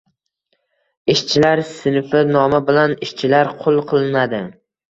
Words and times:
ishchilar 1.15 1.61
sinfi 1.73 2.23
nomi 2.31 2.63
bilan– 2.71 2.97
ishchilar 3.09 3.55
qul 3.63 3.81
qilinadi; 3.93 4.43